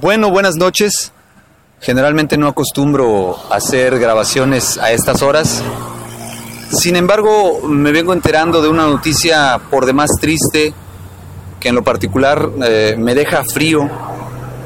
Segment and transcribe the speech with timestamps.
[0.00, 1.12] Bueno, buenas noches.
[1.80, 5.62] Generalmente no acostumbro hacer grabaciones a estas horas.
[6.70, 10.72] Sin embargo, me vengo enterando de una noticia por demás triste
[11.60, 13.88] que en lo particular eh, me deja frío,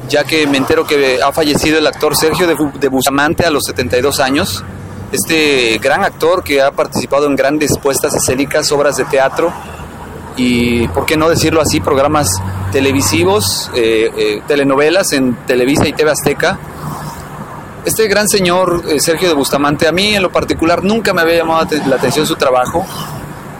[0.07, 3.65] ya que me entero que ha fallecido el actor Sergio de, de Bustamante a los
[3.65, 4.63] 72 años.
[5.11, 9.51] Este gran actor que ha participado en grandes puestas escénicas, obras de teatro,
[10.37, 12.29] y, ¿por qué no decirlo así?, programas
[12.71, 16.59] televisivos, eh, eh, telenovelas en Televisa y TV Azteca.
[17.83, 21.37] Este gran señor, eh, Sergio de Bustamante, a mí en lo particular nunca me había
[21.37, 22.85] llamado la atención su trabajo,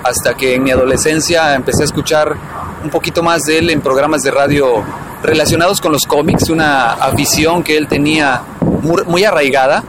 [0.03, 2.35] hasta que en mi adolescencia empecé a escuchar
[2.83, 4.83] un poquito más de él en programas de radio
[5.23, 8.43] relacionados con los cómics, una afición que él tenía
[8.81, 9.83] muy, muy arraigada,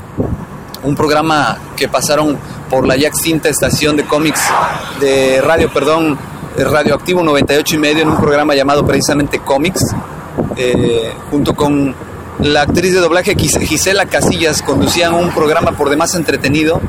[0.83, 2.39] un programa que pasaron
[2.71, 4.41] por la ya extinta estación de cómics
[5.01, 6.19] de radio, perdón,
[6.65, 9.95] Radioactivo 98 y medio en un programa llamado precisamente Comics,
[10.57, 11.95] eh, junto con
[12.41, 16.81] la actriz de doblaje Gisela Casillas, conducían un programa por demás entretenido,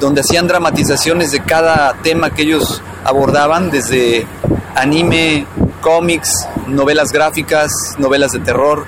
[0.00, 4.26] donde hacían dramatizaciones de cada tema que ellos abordaban, desde
[4.74, 5.46] anime,
[5.80, 8.86] cómics, novelas gráficas, novelas de terror,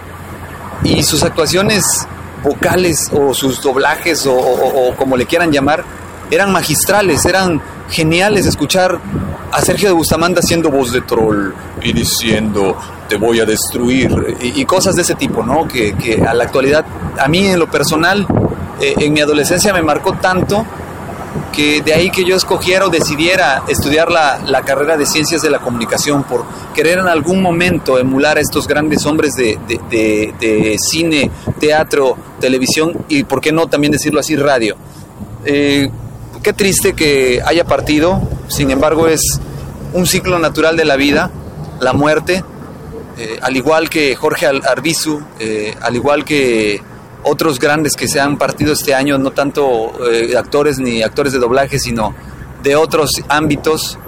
[0.82, 2.06] y sus actuaciones
[2.42, 5.84] vocales o sus doblajes o como le quieran llamar,
[6.30, 8.98] eran magistrales, eran geniales escuchar
[9.52, 12.76] a Sergio de Bustamante haciendo voz de troll y diciendo
[13.08, 15.68] te voy a destruir y, cosas de ese tipo, ¿no?
[15.68, 16.84] Que, a la actualidad,
[17.18, 18.26] a mí en lo personal,
[18.80, 20.66] eh, en mi adolescencia me marcó tanto
[21.52, 25.50] que de ahí que yo escogiera o decidiera estudiar la, la, carrera de ciencias de
[25.50, 30.76] la comunicación por querer en algún momento emular a estos grandes hombres de, de, de,
[30.78, 34.76] cine, teatro, televisión y, ¿por qué no también decirlo así, radio?
[35.44, 35.88] Eh,
[36.46, 39.20] qué triste que haya partido, sin embargo es
[39.94, 41.28] un ciclo natural de la vida,
[41.80, 42.44] la muerte,
[43.18, 46.80] eh, al igual que Jorge Arbizu, eh, al igual que
[47.24, 51.40] otros grandes que se han partido este año, no tanto eh, actores ni actores de
[51.40, 52.14] doblaje, sino
[52.62, 53.98] de otros ámbitos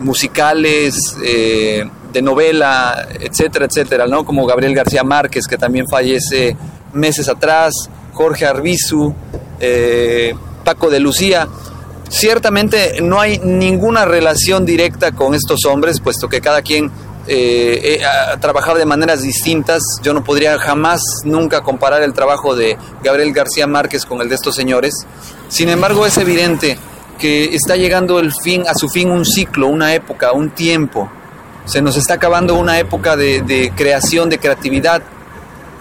[0.00, 4.24] musicales, de novela, etcétera, etcétera, ¿no?
[4.24, 6.54] Como Gabriel García Márquez, que también fallece
[6.92, 7.72] meses atrás,
[8.12, 9.14] Jorge Arbizu,
[10.68, 11.48] Paco de Lucía.
[12.10, 16.90] Ciertamente no hay ninguna relación directa con estos hombres, puesto que cada quien
[17.26, 18.02] eh,
[18.38, 19.82] trabajado de maneras distintas.
[20.02, 24.34] Yo no podría jamás, nunca comparar el trabajo de Gabriel García Márquez con el de
[24.34, 25.06] estos señores.
[25.48, 26.76] Sin embargo, es evidente
[27.18, 31.10] que está llegando el fin, a su fin un ciclo, una época, un tiempo.
[31.64, 35.00] Se nos está acabando una época de, creación, de creatividad,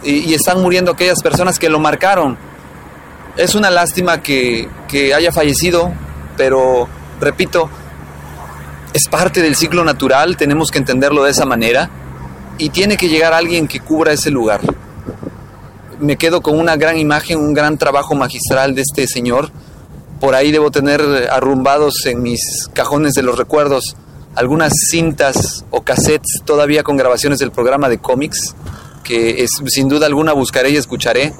[0.01, 2.46] y están muriendo aquellas personas que lo marcaron
[3.37, 4.67] es una lástima que,
[5.15, 5.93] haya fallecido,
[6.35, 6.87] pero
[7.21, 7.69] repito,
[8.93, 11.89] es parte del ciclo natural, tenemos que entenderlo de esa manera
[12.57, 14.61] y tiene que llegar alguien que cubra ese lugar.
[15.99, 19.51] Me quedo con una gran imagen, un gran trabajo magistral de este señor.
[20.19, 23.95] Por ahí debo tener arrumbados en mis cajones de los recuerdos
[24.35, 28.55] algunas cintas o cassettes todavía con grabaciones del programa de cómics,
[29.03, 31.33] que es, sin duda alguna buscaré y escucharé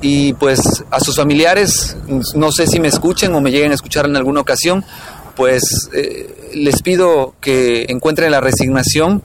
[0.00, 1.96] y pues a sus familiares,
[2.34, 4.84] no sé si me escuchen o me lleguen a escuchar en alguna ocasión,
[5.34, 9.22] pues eh, les pido que encuentren la resignación,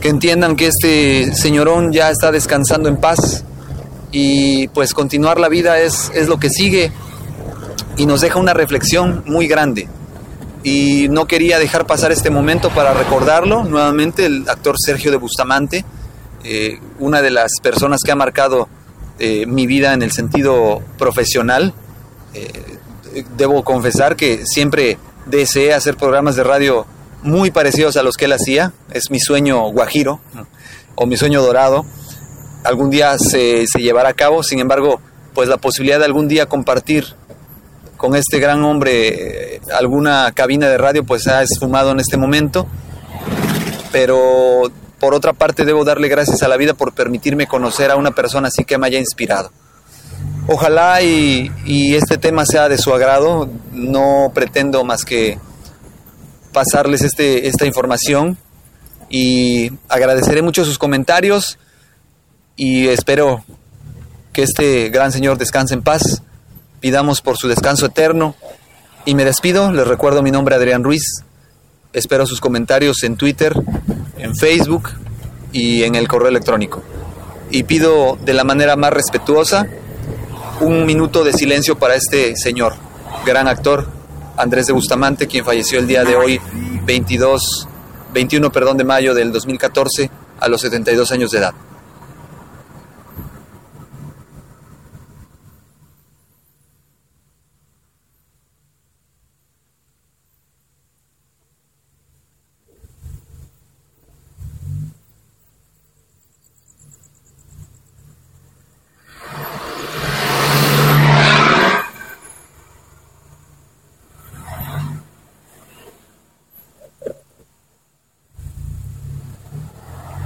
[0.00, 3.44] que entiendan que este señorón ya está descansando en paz
[4.10, 6.92] y pues continuar la vida es, es lo que sigue
[7.96, 9.88] y nos deja una reflexión muy grande.
[10.64, 15.84] Y no quería dejar pasar este momento para recordarlo nuevamente, el actor Sergio de Bustamante,
[16.44, 18.68] eh, una de las personas que ha marcado
[19.18, 21.74] eh, mi vida en el sentido profesional.
[22.34, 22.50] Eh,
[23.36, 26.86] debo confesar que siempre deseé hacer programas de radio
[27.22, 28.72] muy parecidos a los que él hacía.
[28.92, 30.20] Es mi sueño guajiro
[30.94, 31.84] o mi sueño dorado.
[32.64, 35.00] Algún día se, se llevará a cabo, sin embargo,
[35.34, 37.14] pues la posibilidad de algún día compartir
[37.96, 42.66] con este gran hombre eh, alguna cabina de radio pues ha esfumado en este momento.
[43.92, 44.70] Pero
[45.02, 48.46] por otra parte, debo darle gracias a la vida por permitirme conocer a una persona
[48.46, 49.50] así que me haya inspirado.
[50.46, 51.50] Ojalá y,
[51.96, 53.50] este tema sea de su agrado.
[53.72, 55.40] No pretendo más que
[56.52, 58.38] pasarles este, esta información
[59.10, 61.58] y agradeceré mucho sus comentarios
[62.54, 63.42] y espero
[64.32, 66.22] que este gran señor descanse en paz.
[66.78, 68.36] Pidamos por su descanso eterno
[69.04, 69.72] y me despido.
[69.72, 71.24] Les recuerdo mi nombre Adrián Ruiz.
[71.92, 73.52] Espero sus comentarios en Twitter,
[74.22, 74.90] en Facebook
[75.52, 76.82] y en el correo electrónico.
[77.50, 79.66] Y pido de la manera más respetuosa
[80.60, 82.74] un minuto de silencio para este señor,
[83.26, 83.86] gran actor,
[84.36, 86.40] Andrés de Bustamante, quien falleció el día de hoy,
[86.84, 87.68] 22,
[88.14, 90.10] 21 perdón, de mayo del 2014,
[90.40, 91.54] a los 72 años de edad.